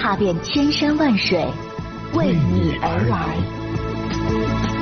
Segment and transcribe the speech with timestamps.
[0.00, 1.46] 踏遍千山万水，
[2.14, 4.79] 为你而来。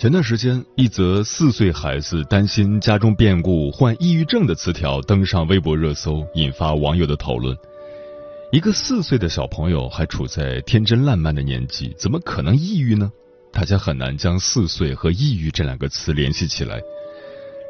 [0.00, 7.56] 前段时间，一则四岁孩子担心家中变故患抑郁症的词条登上微博热搜，引发网友的讨论。
[8.52, 13.10] 一个四岁的小朋友还处在天真烂漫的年纪，怎么可能抑郁呢？
[13.52, 16.80] 大家很难将四岁和抑郁这两个词联系起来。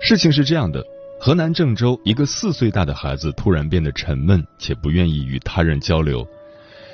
[0.02, 0.84] 事情是这样的：
[1.18, 6.28] 河南郑州一个四岁大的孩子突然变得沉闷，且不愿意与他人交流。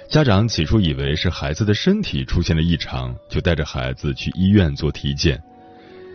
[0.09, 5.43] 家长起初以为是孩子的身体出现了异常，就带着孩子去医院做体检。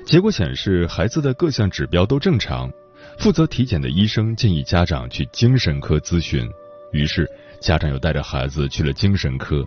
[0.05, 2.71] 结果显示，孩子的各项指标都正常。
[3.17, 6.49] 负责体检的医生建议家长去精神科咨询，
[6.93, 7.29] 于是
[7.59, 9.65] 家长又带着孩子去了精神科。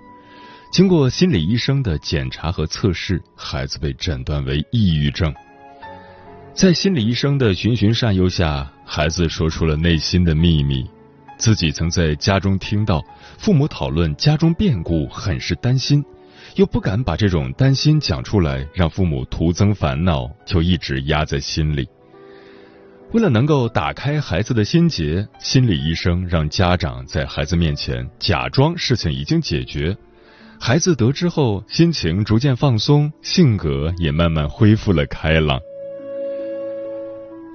[0.73, 5.35] 经过心理医生的检查和测试，孩子被诊断为抑郁症。
[6.55, 10.87] 在心理医生的循循善诱下，孩子说出了内心的秘密。
[11.43, 13.05] 自己曾在家中听到
[13.37, 16.05] 父母讨论家中变故，很是担心，
[16.55, 21.89] 又不敢把这种担心讲出来，让父母徒增烦恼，就一直压在心里。
[23.11, 29.97] 为了能够打开孩子的心结，心理医生让家长在孩子面前假装事情已经解决。
[30.61, 35.59] 孩子得知后，心情逐渐放松，性格也慢慢恢复了开朗。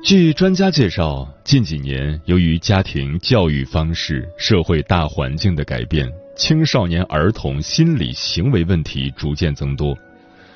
[0.04, 9.98] 据专家介绍，近几年由于家庭教育方式、社会大环境的改变，青少年儿童心理行为问题逐渐增多。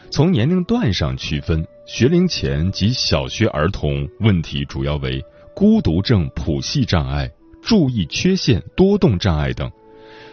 [0.09, 5.21] 从年龄段上区分，学龄前及小学儿童问题主要为
[5.53, 7.29] 孤独症谱系障碍、
[7.61, 9.67] 注意缺陷多动障碍等；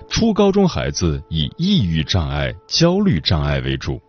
[0.09, 4.01] 初高中孩子以抑郁障碍、焦虑障碍为主。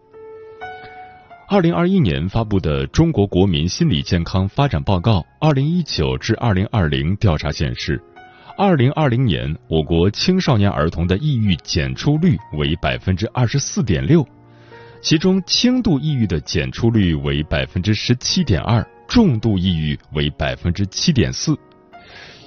[1.52, 8.00] 二零二一年发布的《中国国民心理健康发展报告（二零一九至二零二零）》调查显示，
[8.56, 14.24] 二零二零年我国青少年儿童的抑郁检出率为百分之二十四点六，
[15.02, 21.58] 其中轻度抑郁的检出率为百分之十七点二，重度抑郁为百分之七点四。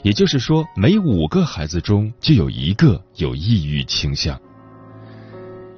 [0.04, 4.40] 也就是说，每五个孩子中就有一个有抑郁倾向。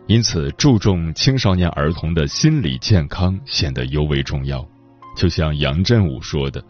[0.06, 4.66] 因此，注重青少年儿童的心理健康显得尤为重要。
[5.16, 6.62] 就像杨振武说的：“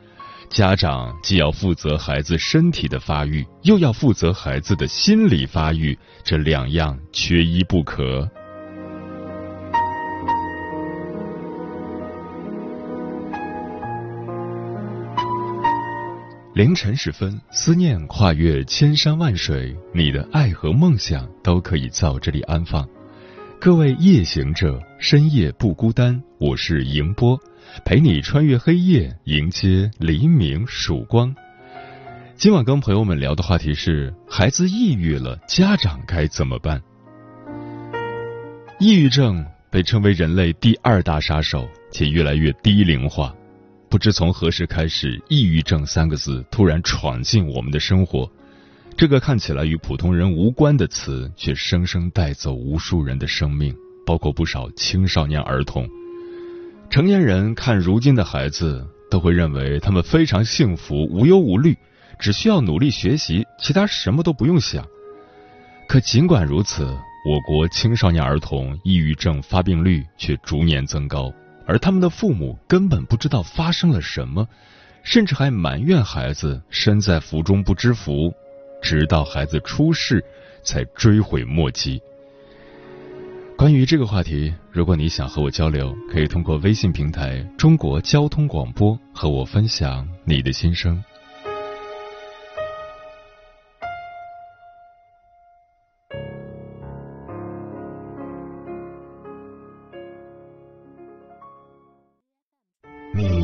[0.48, 8.28] 家长既要负责孩子身体的发育，又要负责孩子的心理发育，这两样缺一不可。”
[16.54, 22.88] 凌晨时分，思念跨越千山万水，你的爱和梦想都可以在这里安放。
[23.60, 26.22] 各位夜行者，深夜不孤单。
[26.38, 27.38] 我是迎波，
[27.84, 31.34] 陪你穿越黑夜，迎接黎明曙光。
[32.36, 36.82] 今晚跟朋友们聊的话题是：孩子抑郁了，家长该怎么办？
[38.78, 43.34] 抑郁症被称为人类第二大杀手，且越来越低龄化。
[43.88, 48.30] 不知从何时开始，“抑郁症”三个字突然闯进我们的生活。
[48.96, 53.74] 这个看起来与普通人无关的词，却生生带走无数人的生命，
[54.06, 55.88] 包括不少青少年儿童。
[56.88, 61.76] 成年人看如今的孩子，都会认为他们非常幸福、无忧无虑，
[62.20, 64.86] 只需要努力学习，其他什么都不用想。
[65.88, 71.32] 可尽管如此，我国青少年儿童抑郁症发病率却逐年增高，
[71.66, 74.46] 而他们的父母根本不知道发生了什么，
[75.02, 78.32] 甚至还埋怨孩子身在福中不知福。
[78.84, 80.22] 直到孩子出事，
[80.62, 81.98] 才追悔莫及。
[83.56, 91.02] 关于这个话题，如果你想和我交流，可以通过微信平台“中国交通广播”和我分享你的心声。
[103.14, 103.43] 你？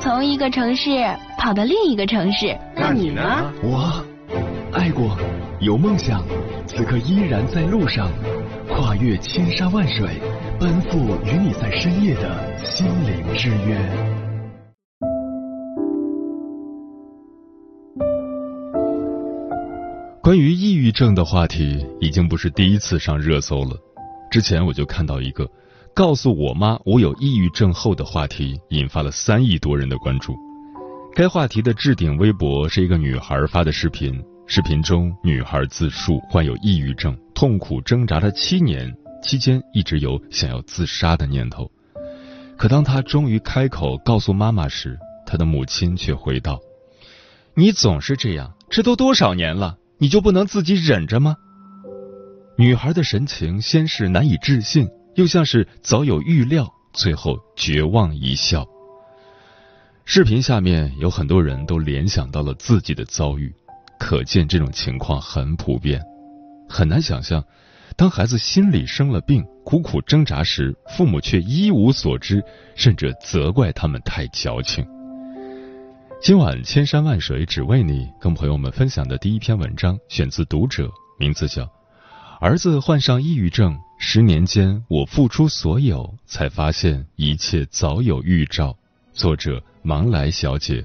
[0.00, 0.90] 从一个城市
[1.36, 2.56] 跑到另一个城市。
[2.74, 3.22] 那你呢？
[3.62, 4.04] 我
[4.72, 5.18] 爱过，
[5.60, 6.24] 有梦想，
[6.66, 8.08] 此刻依然在路上，
[8.68, 10.08] 跨越千山万水，
[10.60, 13.76] 奔赴与你在深夜的心灵之约。
[20.22, 23.76] 关于抑郁症的话题已经不是第一次上热搜了。
[24.30, 25.48] 之前我就看到一个
[25.98, 30.32] “告诉我妈我有抑郁症后”的话题，引发了三亿多人的关注。
[31.12, 41.68] 该话题的置顶微博是一个女孩发的视频，视频中女孩自述患有抑郁症，痛苦挣扎了七年，期间一直有想要自杀的念头。
[42.56, 44.96] 可当她终于开口告诉妈妈时，
[45.26, 46.60] 她的母亲却回道
[47.56, 51.34] ：“你总是这样，这都多少年了。”你就不能自己忍着吗？
[52.56, 54.88] 女孩的神情先是难以置信，
[55.18, 58.64] 又像是早有预料，最后绝望一笑。
[60.04, 63.52] 视频下面有很多人都联想到了自己的遭遇，
[63.98, 66.00] 可见这种情况很普遍。
[66.68, 67.44] 很难想象，
[67.96, 72.40] 当孩子心里生了病，苦苦挣扎时，父母却一无所知，
[72.76, 74.86] 甚至责怪他们太矫情。
[76.22, 80.86] 今晚千山万水只为你，跟朋友们分享的第一篇文章选自《读者》，
[81.18, 81.64] 名字叫
[82.40, 88.70] 《儿子患上抑郁症，十年间我付出所有，才发现一切早有预兆》，
[89.12, 90.84] 作者芒来小姐。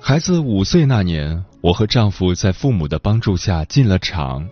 [0.00, 4.48] 孩子五岁那年，我和丈夫在父母的帮助下进了厂。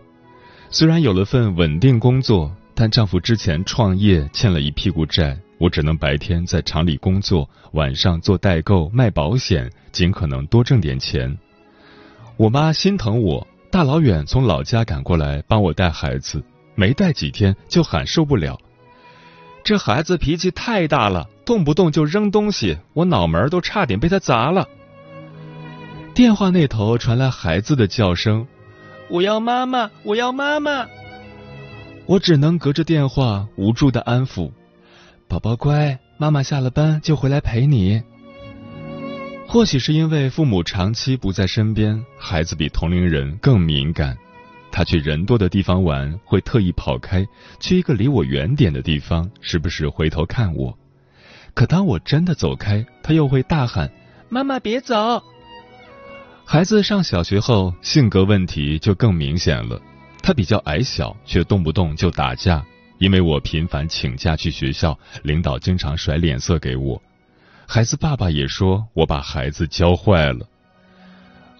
[0.70, 11.38] 虽然有了份稳定工作，但丈夫之前创业欠了一屁股债，我只能白天在厂里工作，晚上做代购卖保险，尽可能多挣点钱。
[12.36, 16.42] 我妈心疼我，大老远从老家赶过来帮我带孩子，
[16.74, 18.58] 没带几天就喊受不了。
[19.62, 24.68] 这孩子脾气太大了，动不动就扔东西，我脑门都差点被他砸了。
[26.12, 28.48] 电话那头传来孩子的叫声
[29.08, 30.88] ：“我要妈妈，我要妈妈。”
[32.06, 34.50] 我只能隔着电话无助的安抚
[35.32, 38.02] ：“宝宝乖，妈妈下了班就回来陪你。”
[39.48, 44.14] 或许是因为父母长期不在身边，孩子比同龄人更敏感。
[44.70, 47.26] 他去人多的地方玩，会特意跑开，
[47.58, 50.76] 去一个离我远点的地方，时不时回头看我。
[51.54, 53.90] 可当我真的走开，他又会大喊
[54.28, 55.22] ：“妈妈别走！”
[56.44, 59.80] 孩子上小学后，性格问题就更明显了。
[60.22, 62.62] 他比较矮小，却动不动就打架。
[63.02, 67.02] 因为我频繁请假去学校，领导经常甩脸色给我。
[67.66, 70.46] 孩子爸爸也说我把孩子教坏了。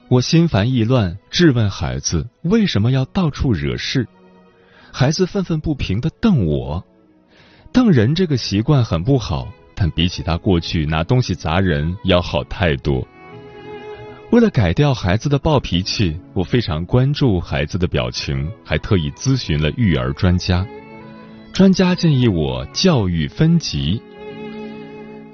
[0.07, 4.07] 我心烦意乱，质问孩子为什么要到处惹事。
[4.93, 6.85] 孩子愤愤不平的瞪我。
[7.73, 13.05] 瞪人这个习惯很不好，但比起他过去拿东西砸人要好太多。
[14.31, 20.65] 为了改掉孩子的暴脾气，我非常关注孩子的表情，还特意咨询了育儿专家。
[21.53, 24.01] 专家建议我教育分级，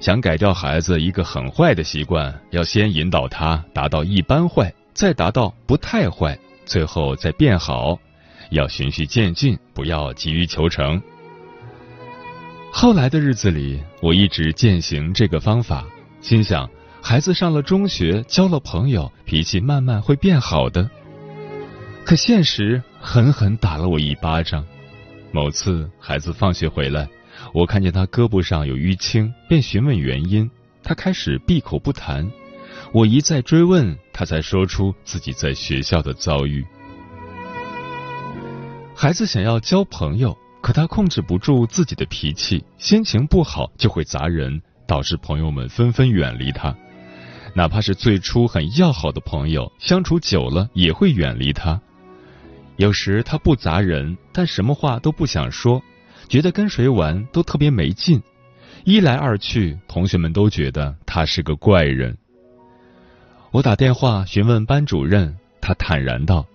[0.01, 7.97] 想改掉孩子一个很坏的习惯，要先引导他达到一般坏，再达到不太坏，最后再变好，
[8.51, 11.01] 要循序渐进，不要急于求成。
[12.69, 15.85] 后来的日子里，我一直践行这个方法，
[16.19, 16.69] 心想。
[17.01, 20.89] 孩子上了中学，交了朋友，脾气慢慢会变好的。
[22.03, 24.65] 可现实狠狠打了我一巴掌。
[25.31, 27.07] 某次孩子放学回来，
[27.53, 30.49] 我看见他胳膊上有淤青，便询问原因。
[30.81, 32.29] 他开始闭口不谈。
[32.91, 36.65] 我一再追问，他才说出自己在学校的遭遇。
[38.95, 46.75] 孩子想要交朋友，可他控制不住自己的脾气，心情不好就会砸人，导致朋友们纷纷远离他。
[47.53, 51.79] 哪怕是最初很要好的朋友，相处久了也会远离他。
[52.79, 55.83] 有时他不砸人，但什么话都不想说，
[56.29, 58.23] 觉得跟谁玩都特别没劲。
[58.85, 62.17] 一来二去，同学们都觉得他是个怪人。
[63.51, 66.45] 我打电话询问班主任，他坦然道：“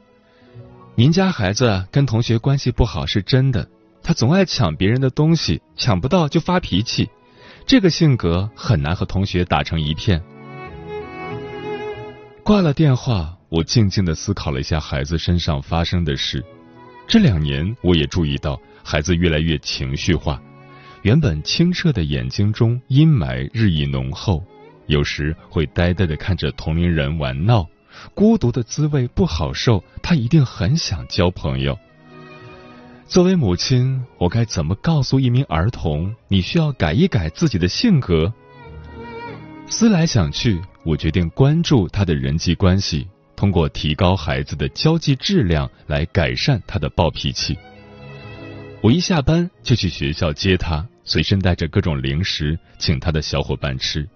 [0.97, 3.69] 您家孩子跟同学关系不好是真的，
[4.03, 7.11] 他总爱抢别人的东西，抢不到就发脾气，
[7.67, 10.23] 这个性格很难和同学打成一片。
[12.43, 16.45] 挂了电话，我静静地思考了一下孩子身上发生的事。
[17.07, 20.43] 这两年，我也注意到孩子越来越情绪化，
[21.03, 24.43] 原本清澈的眼睛中阴霾日益浓厚，
[24.87, 27.65] 有时会呆呆地看着同龄人玩闹，
[28.13, 31.79] 孤独的滋味不好受，他一定很想交朋友。
[33.07, 38.35] 作为母亲，我该怎么告诉一名儿童，你需要改一改自己的性格？
[39.69, 40.61] 思来想去。
[40.85, 43.09] 我决定关注他的人际关系，
[43.45, 47.55] 通过提高孩子的交际质量来改善他的暴脾气。
[48.81, 54.09] 我一下班就去学校接他，随身带着各种零食，请他的小伙伴吃。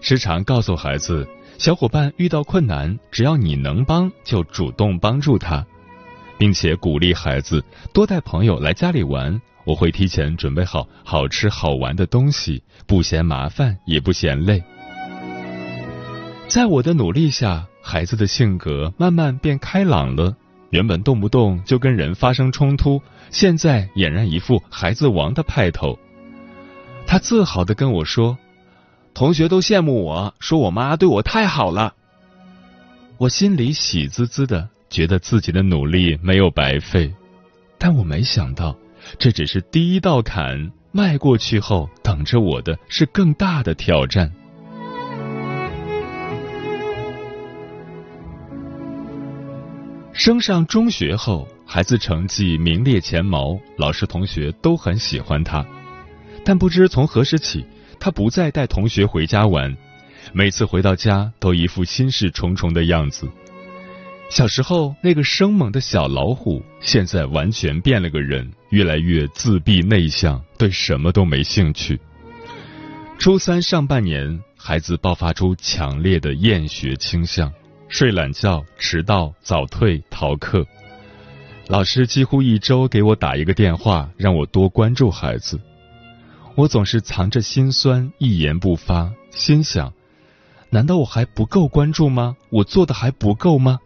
[0.00, 1.28] 时常告诉孩子，
[1.58, 5.62] 小伙伴遇到困难，只要你能帮，就主动帮助他，
[6.38, 9.38] 并且鼓励孩子多带朋友来家里玩。
[9.66, 14.62] 我会提前准备好好吃好玩的东西，不嫌麻烦，也不嫌累。
[16.48, 20.34] 在我的努力下，孩子的性格慢慢变开朗了。
[20.70, 23.00] 原本动不动就跟人发生冲突，
[23.30, 25.96] 现在俨然一副孩子王的派头。
[27.06, 28.36] 他自豪的跟我说
[29.14, 31.94] ：“同学都羡慕我，说我妈对我太好了。”
[33.18, 37.12] 我心里喜滋滋的，觉得自己的努力没有白费。
[37.78, 38.76] 但我没想到，
[39.18, 44.32] 这只是第一道坎，迈过去后，等着我的是更大的挑战。
[50.14, 55.66] 升上中学后，孩子成绩名列前茅，老师同学都很喜欢他。
[56.44, 57.66] 但不知从何时起，
[57.98, 59.76] 他不再带同学回家玩，
[60.32, 63.28] 每次回到家都一副心事重重的样子。
[64.30, 71.98] 小时候那个生猛的小老虎，现在完全变了个人，越来越自闭内向，对什么都没兴趣。
[73.18, 77.52] 初三上半年，孩子爆发出强烈的厌学倾向。
[77.96, 80.66] 睡懒觉、迟到、早退、逃课，
[81.68, 85.60] 老师几乎一周给我打一个电话，让我多关注孩子。
[86.56, 89.92] 我总是藏着心酸，一言不发，心想：
[90.70, 92.36] 难道我还不够关注吗？
[92.50, 93.78] 我做的还不够吗？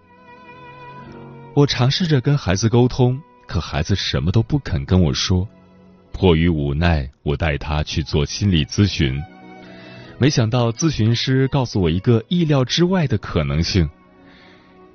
[1.52, 5.46] 我尝试着跟孩子沟通，可孩子什么都不肯跟我说。
[6.12, 9.22] 迫于无奈，我带他去做心理咨询，
[10.16, 13.86] 没想到咨询师告诉我一个意料之外的可能性。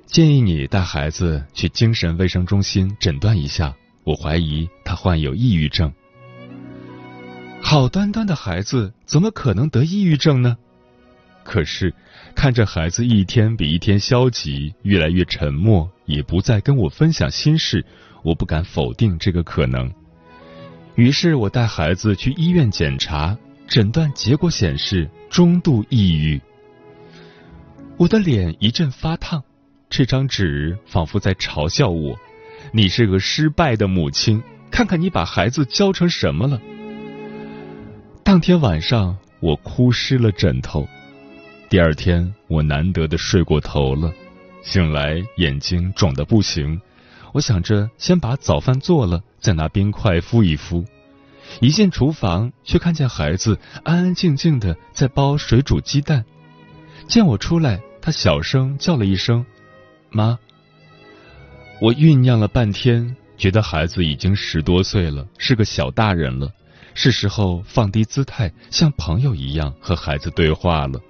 [0.06, 5.92] 建议你带孩子去精神卫生中心诊断一下，我怀疑他患有抑郁症。
[7.60, 10.56] 好端端的孩子怎么可能得抑郁症呢？
[11.42, 11.92] 可是
[12.34, 17.84] 看着孩子一天比一天消极，越来越沉默，也不再跟我分享心事，
[18.22, 19.92] 我不敢否定这个可能。
[20.94, 26.40] 于是我带孩子去医院检查，诊断结果显示中度抑郁。
[27.96, 29.42] 我的脸一阵发烫。
[29.96, 32.18] 这张纸仿佛在嘲笑我
[32.74, 36.60] ：“你是个失败的母亲，看看你把孩子教成什么了。”
[38.24, 40.84] 当天晚上，我哭湿了枕头。
[41.68, 44.12] 第二天，我难得的睡过头了，
[44.64, 46.80] 醒来眼睛肿得不行。
[47.32, 50.84] 我想着先把早饭做了，再拿冰块敷一敷。
[51.60, 56.24] 一进厨房，却看见孩子安安静静的在剥水煮鸡蛋。
[57.06, 59.46] 见我出来，他小声叫了一声。
[60.14, 60.38] 妈，
[61.80, 66.52] 我酝酿了半天，觉得孩子已经十多岁了，是个小大人了，
[66.94, 71.00] 是时候放低姿态，像朋友一样和孩子对话了。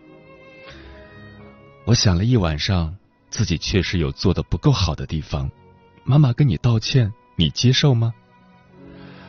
[1.85, 2.97] 我想了一晚上，
[3.29, 5.51] 自己确实有做的不够好的地方，
[6.03, 8.15] 妈妈跟你道歉，你接受吗？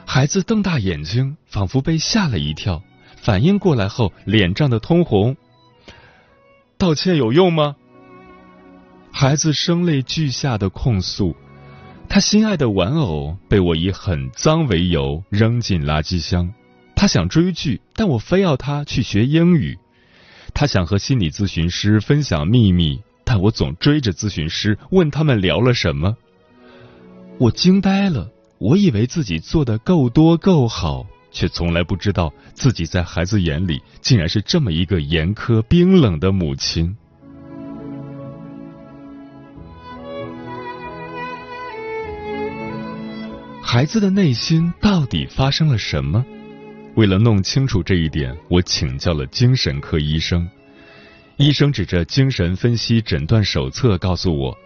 [0.05, 2.81] 孩子瞪大眼睛，仿佛被吓了一跳，
[3.17, 5.35] 反应过来后，脸涨得通红。
[6.77, 7.75] 道歉有用吗？
[9.17, 11.33] 孩子声泪俱下的控诉，
[12.09, 16.53] 他心爱的玩偶被我以很脏为由扔进垃圾箱。
[16.97, 19.79] 他想追剧，但我非要他去学英语。
[20.53, 26.17] 他想和心理咨询师分享秘密，但我总追着咨询师问他们聊了什么。
[27.37, 36.97] 我惊呆了，我以为自己做的够多够好，却从来不知道自己在孩子眼里竟然是这么一个严苛冰冷的母亲。
[43.75, 46.25] 孩子的内心到底发生了什么？
[46.95, 50.49] 为了弄清楚这一点，我请教了精神科医生。
[51.35, 54.57] 医生指着精神分析诊断手册告诉我：“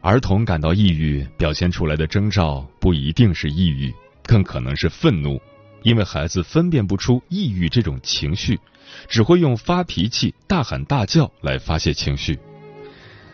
[0.00, 5.36] 儿童感到抑郁，表现出来的征兆不一定是抑郁，更可能是愤怒，
[5.82, 8.60] 因为孩子分辨不出抑郁这种情绪，
[9.08, 12.38] 只会用发脾气、大喊大叫来发泄情绪。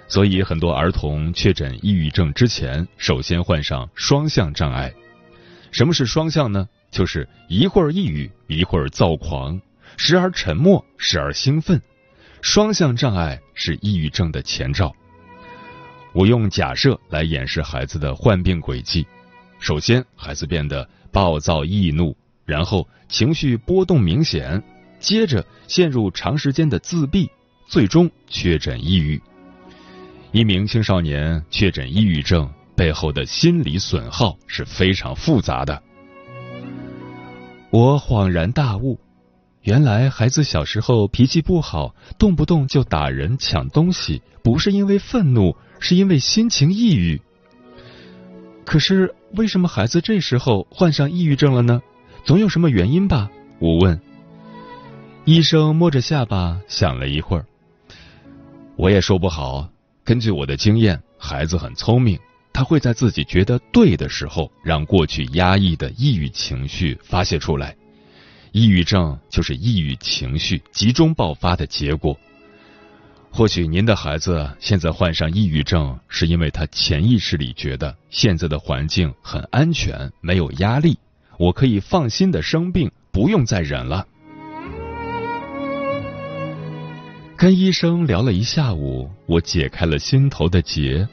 [0.07, 4.93] 所以，很多儿童确诊抑郁症之前，首先患上双向障碍。
[5.73, 6.69] 什么是双向呢？
[6.91, 9.61] 就是一会儿抑郁，一会儿躁狂，
[9.97, 11.81] 时而沉默，时而兴奋。
[12.43, 14.95] 双向障碍是抑郁症的前兆。
[16.13, 19.05] 我用假设来演示孩子的患病轨迹：
[19.59, 24.63] 首先，孩子变得暴躁易怒，然后情绪波动明显，
[25.01, 27.29] 接着陷入长时间的自闭，
[27.67, 29.21] 最终确诊抑郁。
[30.35, 35.81] 一名青少年确诊抑郁症背后的心理损耗是非常复杂的。
[37.71, 38.99] 我恍然大悟，
[39.63, 45.57] 原来孩子小时候脾气不好，动不动就打人、抢东西，不是因为愤怒。
[45.79, 47.21] 是因为心情抑郁，
[48.65, 51.81] 可是为什么孩子这时候患上抑郁症了呢？
[52.25, 53.31] 总有什么原因吧？
[53.61, 54.01] 我问。
[55.27, 57.47] 医生摸着下巴想了一会儿，
[58.77, 59.69] 我也说不好。
[60.05, 62.19] 根据我的经验，孩子很聪明，
[62.53, 67.75] 他会在自己觉得对的时候，让过去压抑的抑郁情绪发泄出来。
[68.53, 72.17] 抑郁症就是抑郁情绪集中爆发的结果。
[73.31, 80.99] 或许您的孩子现在患上抑郁症，是因为他潜意识里觉得现在的环境很安全，没有压力，
[81.39, 84.07] 我可以放心的生病，不用再忍了。
[87.37, 91.07] 跟医生聊了一下午，我解开了心头的结。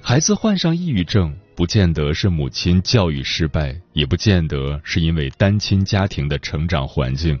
[0.00, 7.38] 孩子患上抑郁症，不见得是母亲教育失败，也不见得是因为单亲家庭的成长环境，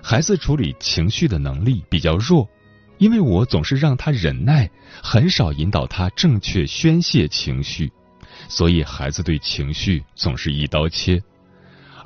[0.00, 2.48] 孩子处理情绪的能力比较弱。
[2.98, 4.70] 因为我总是让他忍耐，
[5.02, 7.92] 很少引导他正确宣泄情绪，
[8.48, 11.22] 所以孩子对情绪总是一刀切。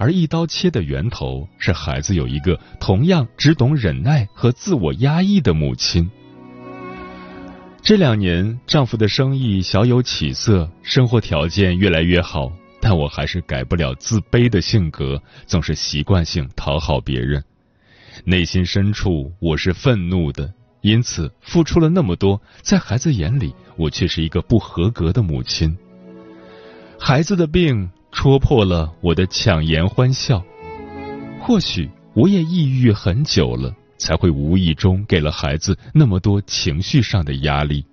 [0.00, 6.10] 而一刀切的源头是孩子有一个同样只懂忍耐和自我压抑的母亲。
[7.82, 17.45] 这两年，丈夫的生意小有起色，生活条件越来越好，但我还是改不了自卑的性格，总是习惯性讨好别人。
[18.25, 20.50] 内心深处，我是愤怒的。
[20.80, 25.76] 因此，付出了那么多，在孩子眼里，我却是一个不合格的母亲。
[26.99, 30.42] 孩子的病戳破了我的强颜欢笑。
[31.40, 37.84] 或许我也抑郁很久了，才会无意中给了孩子那么多情绪上的压力。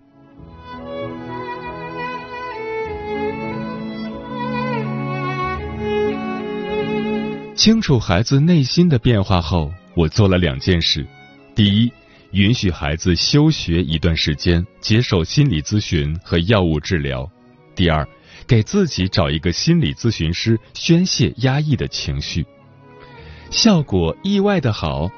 [7.55, 11.05] 清楚孩子内心的变化后，我做了两件事：
[11.55, 11.91] 第一。
[12.31, 17.27] 允许孩子休学一段时间，接受心理咨询和药物治疗。
[17.73, 18.05] 第二，
[18.47, 22.45] 给自己找一个心理咨询师宣泄压抑的情绪，
[23.51, 25.09] 效果意外的好。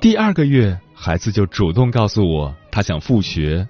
[0.00, 3.66] 第二个月，孩子就主动告诉我他想复学。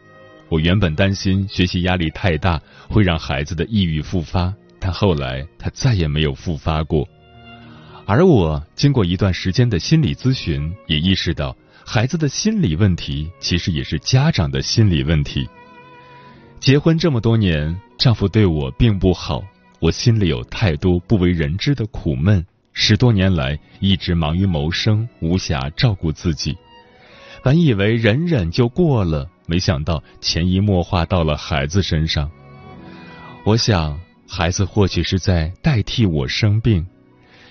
[0.48, 7.07] 我原本担心学习压力太大会让孩子的抑郁复发，但后来他再也没有复发过。
[8.07, 11.57] 而我经过一段时间的心理咨询，也意识到。
[11.87, 15.46] 孩子的心理问题，其实也是家长的心理问题。
[16.64, 19.44] 结婚这么多年，丈夫对我并不好，
[19.81, 22.42] 我心里有太多不为人知的苦闷。
[22.72, 26.57] 十多年来，一直忙于谋生，无暇照顾自己。
[27.42, 32.31] 本以为忍忍就过了，没想到潜移默化到了孩子身上。
[33.44, 36.87] 我想，孩子或许是在代替我生病，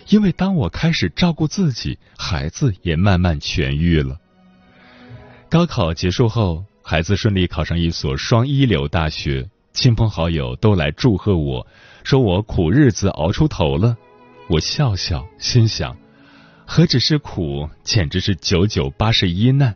[0.10, 4.17] 因为当我开始照顾自己，孩子也慢慢痊愈了。
[5.52, 11.65] 高考结束后，孩子顺利考上一所双一流大学，亲朋好友都来祝贺我，
[12.04, 13.96] 说我苦日子熬出头了。
[14.50, 15.96] 我笑笑，心想，
[16.65, 19.74] 何止是苦，简直是九九八十一难。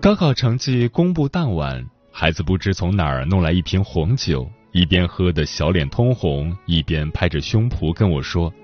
[0.00, 8.54] 高考成绩公布当晚，孩子不知从哪儿弄来一瓶红酒，一边喝得小脸通红，一边拍着胸脯跟我说：“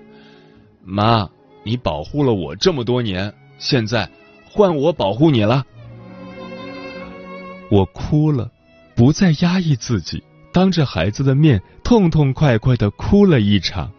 [0.87, 1.29] 妈，
[1.65, 4.09] 你保护了我这么多年，现在。”
[4.49, 5.67] 换我保护你了，
[7.77, 8.51] 我哭了，
[8.95, 13.93] 不再压抑自己，当着孩子的面痛痛快快的哭了一场。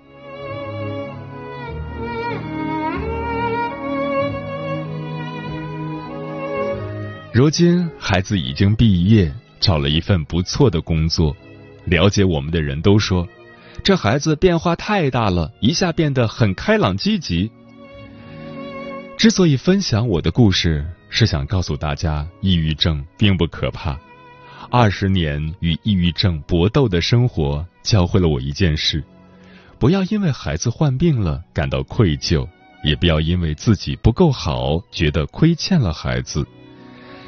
[7.32, 11.38] 如今孩子已经毕业，找了一份不错的工作。
[11.86, 13.28] 了解我们的人都说，
[13.84, 17.52] 这孩子变化太大了，一下变得很开朗积极。
[19.20, 23.98] 之所以分享我的故事，是想告诉大家，抑郁症并不可怕，
[24.70, 29.04] 二十年与抑郁症搏斗的生活，教会了我一件事：
[29.80, 32.48] 不要因为孩子患病了感到愧疚，
[32.84, 36.46] 也不要因为自己不够好觉得亏欠了孩子。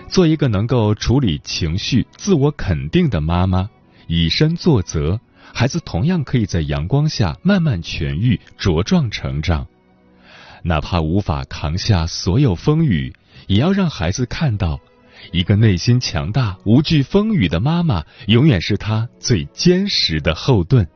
[0.08, 3.70] 做一个能够处理情绪、自我肯定的妈妈，
[4.08, 5.20] 以身作则，
[5.54, 9.66] 孩子同样可以在阳光下慢慢痊愈、茁壮成长。
[10.64, 13.14] 哪怕无法扛下所有风雨，
[13.50, 14.80] 也要让孩子看到，
[15.32, 20.88] 一个内心强大、无惧风雨的妈妈，永远是他最坚实的后盾。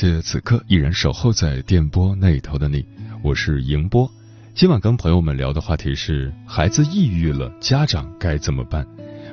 [0.00, 2.82] 谢此刻依然守候在电波那头的你，
[3.22, 4.10] 我是迎波。
[4.54, 8.86] 今晚跟朋友们聊的话题是：孩子抑郁了，家长该怎么办？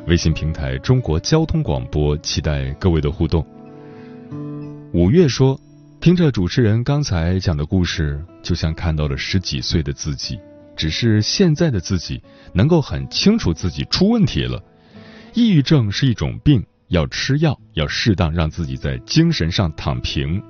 [0.07, 3.47] 微信平台中国交通广播，期待各位的互动。
[4.91, 5.57] 五月说，
[6.01, 10.37] 听着主持人刚才讲的故事，就像看到了十几岁的自己，
[10.75, 12.21] 只是现在的自己
[12.53, 14.61] 能够很清楚自己出问题了。
[15.33, 16.61] 抑郁症是一种病。
[16.89, 20.41] 要吃药，要适当让自己在精神上躺平。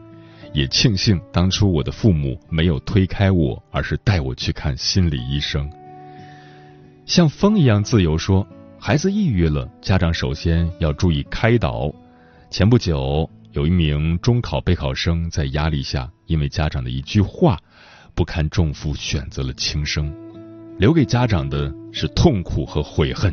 [0.57, 5.69] 也庆幸当初我的父母没有推开我，而是带我去看心理医生。
[7.05, 8.43] 像风一样自由说，
[8.79, 11.93] 孩子抑郁了，家长首先要注意开导。
[12.49, 17.59] 前不久，有一名中考备考生在压力下，因为家长的一句话，
[18.15, 20.11] 不堪重负选择了轻生，
[20.79, 23.31] 留给家长的是痛苦和悔恨。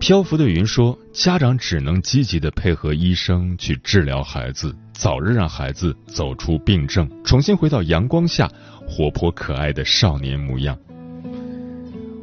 [0.00, 8.48] 漂浮的云说：“家长只能积极的配合医生去治疗孩子，早日让孩子走出病症，重新回到阳光下
[8.86, 10.78] 活泼可爱的少年模样。”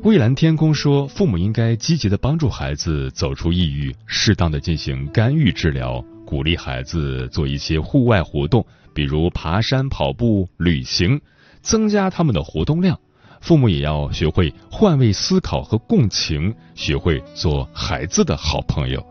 [0.04, 11.20] 蔚蓝天空说：“父母应该积极的帮助孩子走出抑郁，适当的进行干预治疗，鼓励孩子做一些户外活动，比如爬山、跑步、旅行，
[11.62, 12.98] 增加他们的活动量。”
[13.46, 19.06] 父母也要学会换位思考和共情，学会做孩子的好朋友。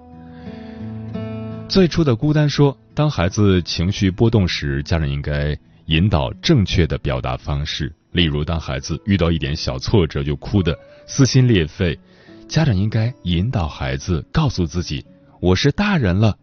[1.68, 7.94] 最初的孤单说，当孩子情绪波动时，家长应该引导正确的表达方式。
[8.10, 11.96] 例如，当孩子遇到一点小挫折就哭得撕心裂肺，
[12.48, 15.06] 家长应该引导孩子告诉自己
[15.38, 16.36] ：“我是大人了。”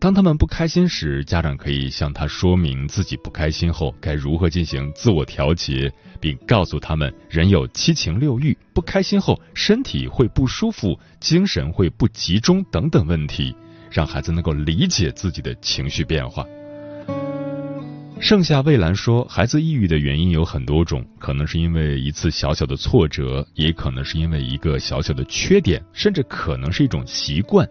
[0.00, 13.52] 当他们不开心时，家长可以向他说明自己不开心后该如何进行自我调节，并告诉他们人有七情六欲，不开心后身体会不舒服、精神会不集中等等问题，
[13.90, 16.46] 让孩子能够理解自己的情绪变化。
[18.20, 27.68] 盛夏蔚蓝说，孩子抑郁的原因有很多种，可能是因为一次小小的挫折，也可能是因为一个小小的缺点，甚至可能是一种习惯。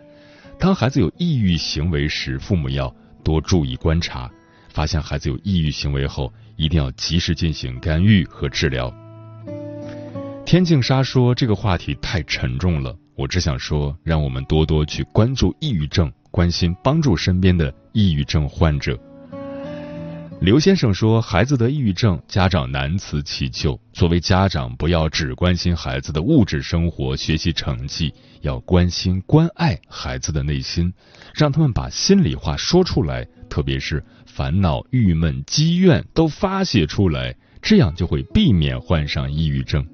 [0.60, 2.93] 当孩子有抑郁行为时，父母要
[3.24, 4.30] 多注意观察，
[4.70, 8.91] 发现孩子有抑郁行为后，一定要及时进行干预和治疗。
[10.46, 18.98] 天净沙说这个话题太沉重了，我只想说，让我们多多去关注抑郁症，关心帮助身边的抑郁症患者。
[20.39, 23.80] 刘先生说，孩子得抑郁症，家长难辞其咎。
[23.91, 30.93] 作为家长，不要只关心孩子的物质生活、学习成绩，要关心关爱孩子的内心，
[31.34, 39.86] 让他们把心里话说出来，特别是烦恼、郁闷、积怨都发泄出来，这样就会避免患上抑郁症。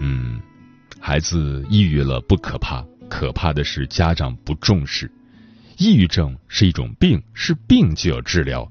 [0.00, 0.40] 嗯，
[1.00, 5.10] 孩子抑郁了不可怕，可怕的是家长不重视。
[5.76, 8.70] 抑郁症是一种病，是病就要治疗。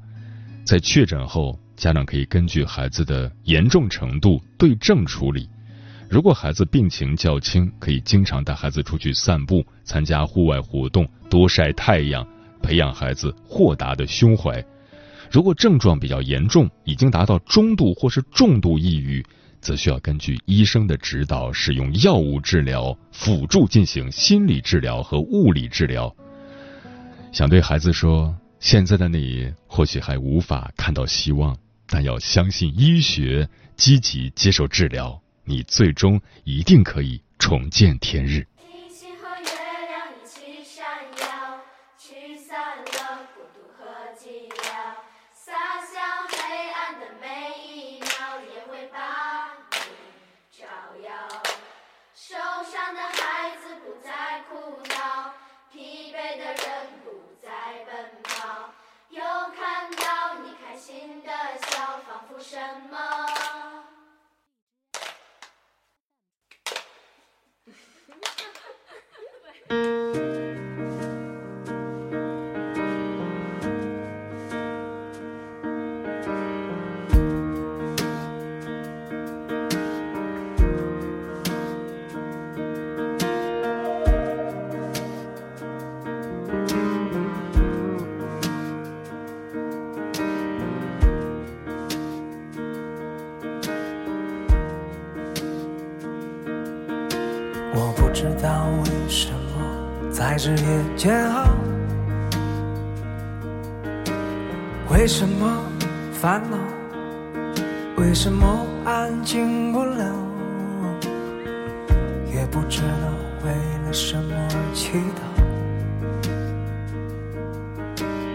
[0.65, 5.47] 在确诊后，家长可以根据孩子的严重程度对症处理。
[6.10, 12.28] 如果孩子病情较轻，可以经常带孩子出去散步，参加户外活动，多晒太阳，
[12.63, 14.63] 培养孩子豁达的胸怀。
[15.30, 19.23] 如果症状比较严重，已经达到中度或是重度抑郁，
[19.62, 26.12] 则需要根据医生的指导使用药物治疗，辅助进行心理治疗和物理治疗。
[27.32, 28.36] 想对孩子说。
[28.65, 33.47] 现在的你或许还无法看到希望，但要相信医学，
[33.78, 38.47] 积极接受治疗，你最终一定可以重见天日。
[62.39, 62.58] 什
[62.91, 63.35] 么？
[108.15, 110.06] 为什么安静不了？
[112.34, 113.12] 也不知道
[113.43, 113.51] 为
[113.86, 115.19] 了什么而祈祷。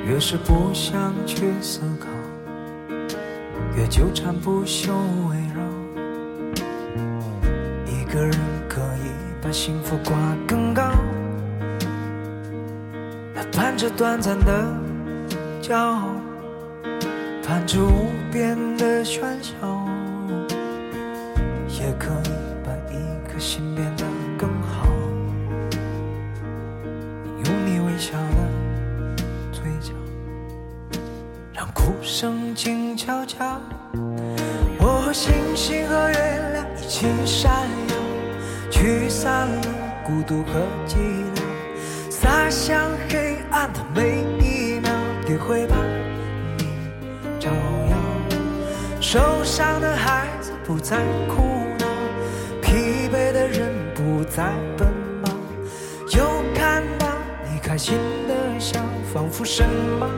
[0.06, 2.08] 越是不想去思考，
[3.74, 4.92] 越纠缠不休
[5.30, 5.62] 围绕。
[7.86, 8.38] 一个人
[8.68, 9.08] 可以
[9.42, 10.14] 把幸福挂
[10.46, 10.92] 更高。
[13.50, 14.62] 盼着短暂的
[15.62, 16.19] 骄傲，
[17.50, 19.52] 盼着无边的喧嚣，
[21.68, 22.30] 也可以
[22.64, 22.94] 把一
[23.28, 24.04] 颗心变得
[24.38, 24.86] 更好。
[27.44, 29.92] 用你微笑的嘴角，
[31.52, 33.60] 让哭声静悄悄。
[34.78, 37.50] 我和星星和月亮一起闪
[37.88, 37.96] 耀，
[38.70, 39.62] 驱散了
[40.04, 40.98] 孤独和寂
[41.34, 41.42] 寥。
[42.08, 44.92] 洒向黑暗的每一秒，
[45.28, 45.74] 也会把
[49.12, 51.42] 受伤的孩子不再哭
[51.80, 51.86] 闹，
[52.62, 54.86] 疲惫的人不再奔
[55.20, 55.36] 忙。
[56.16, 57.08] 又看到
[57.42, 58.80] 你开心的笑，
[59.12, 59.68] 仿佛什
[59.98, 60.08] 么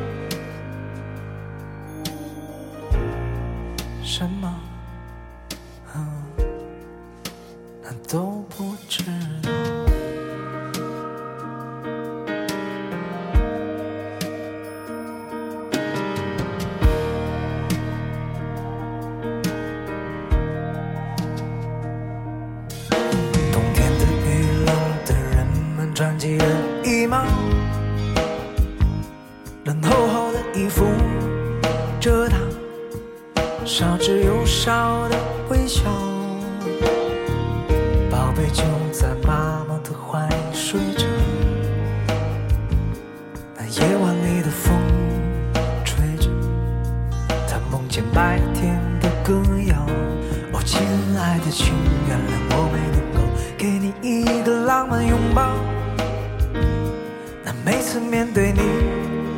[58.02, 58.60] 面对你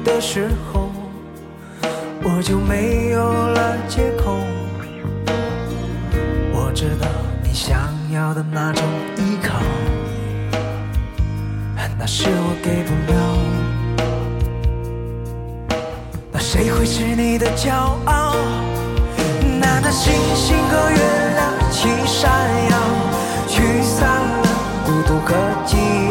[0.04, 0.90] 的时候，
[2.22, 4.38] 我就没有了借口。
[6.52, 7.06] 我知道
[7.42, 7.76] 你想
[8.12, 8.82] 要的那种
[9.16, 9.60] 依靠，
[11.98, 13.14] 但是我给不了。
[16.32, 17.72] 那谁会是你的骄
[18.06, 18.34] 傲？
[19.60, 20.98] 那颗星星和月
[21.34, 22.30] 亮，一起闪
[22.70, 22.76] 耀，
[23.48, 24.46] 驱散了
[24.84, 26.03] 孤独和寂寞。